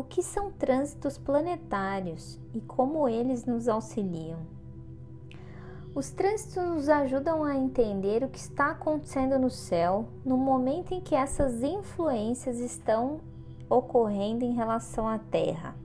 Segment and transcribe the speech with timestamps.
[0.00, 4.38] o que são trânsitos planetários e como eles nos auxiliam.
[5.94, 11.02] Os trânsitos nos ajudam a entender o que está acontecendo no céu no momento em
[11.02, 13.20] que essas influências estão
[13.68, 15.76] ocorrendo em relação à Terra.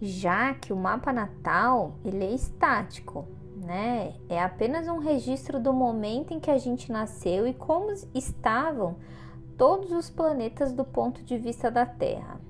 [0.00, 3.26] Já que o mapa natal ele é estático,
[3.56, 4.14] né?
[4.26, 8.96] É apenas um registro do momento em que a gente nasceu e como estavam
[9.58, 12.40] todos os planetas do ponto de vista da Terra.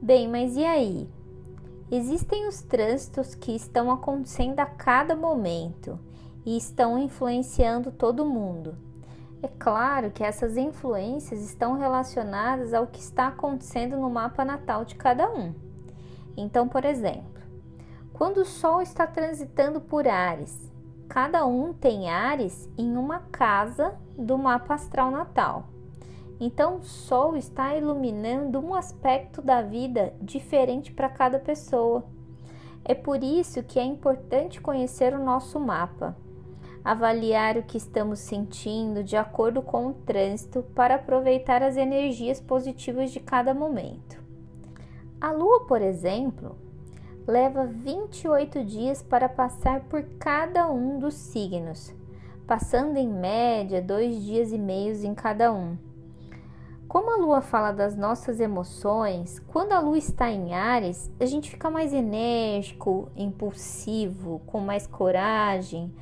[0.00, 1.08] Bem, mas e aí?
[1.90, 5.98] Existem os trânsitos que estão acontecendo a cada momento
[6.44, 8.76] e estão influenciando todo mundo.
[9.42, 14.96] É claro que essas influências estão relacionadas ao que está acontecendo no mapa natal de
[14.96, 15.54] cada um.
[16.36, 17.42] Então, por exemplo,
[18.12, 20.72] quando o Sol está transitando por Ares,
[21.08, 25.68] cada um tem Ares em uma casa do mapa astral natal.
[26.38, 32.04] Então, o Sol está iluminando um aspecto da vida diferente para cada pessoa.
[32.84, 36.16] É por isso que é importante conhecer o nosso mapa
[36.86, 43.10] avaliar o que estamos sentindo de acordo com o trânsito para aproveitar as energias positivas
[43.10, 44.22] de cada momento.
[45.20, 46.56] A lua, por exemplo,
[47.26, 51.92] leva 28 dias para passar por cada um dos signos,
[52.46, 55.76] passando em média dois dias e meios em cada um.
[56.96, 61.50] Como a lua fala das nossas emoções, quando a lua está em Ares, a gente
[61.50, 65.94] fica mais enérgico, impulsivo, com mais coragem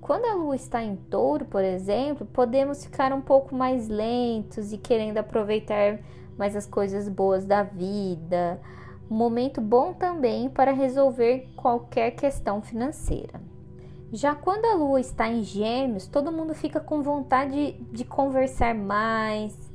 [0.00, 4.78] quando a lua está em touro, por exemplo, podemos ficar um pouco mais lentos e
[4.78, 6.00] querendo aproveitar
[6.36, 8.60] mais as coisas boas da vida.
[9.08, 13.40] Um momento bom também para resolver qualquer questão financeira.
[14.12, 19.71] Já quando a lua está em Gêmeos, todo mundo fica com vontade de conversar mais.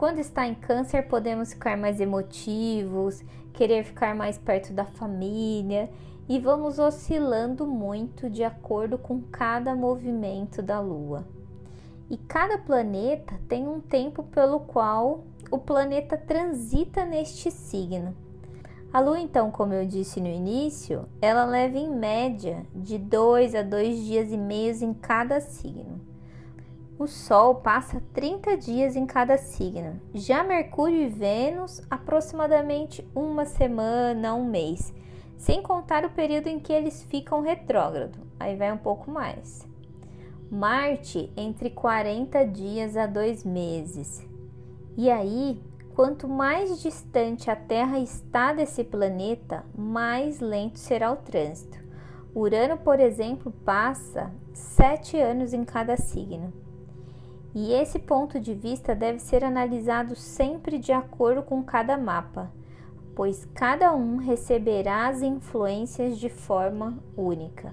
[0.00, 5.90] Quando está em Câncer, podemos ficar mais emotivos, querer ficar mais perto da família
[6.26, 11.28] e vamos oscilando muito de acordo com cada movimento da Lua.
[12.08, 18.16] E cada planeta tem um tempo pelo qual o planeta transita neste signo.
[18.90, 23.60] A Lua, então, como eu disse no início, ela leva em média de dois a
[23.60, 26.00] dois dias e meios em cada signo.
[27.00, 29.98] O Sol passa 30 dias em cada signo.
[30.12, 34.92] Já Mercúrio e Vênus, aproximadamente uma semana, um mês
[35.38, 39.66] sem contar o período em que eles ficam retrógrado, aí vai um pouco mais.
[40.50, 44.22] Marte entre 40 dias a dois meses.
[44.94, 45.58] E aí,
[45.94, 51.78] quanto mais distante a Terra está desse planeta, mais lento será o trânsito.
[52.34, 56.52] Urano, por exemplo, passa sete anos em cada signo.
[57.54, 62.50] E esse ponto de vista deve ser analisado sempre de acordo com cada mapa
[63.20, 67.70] pois cada um receberá as influências de forma única.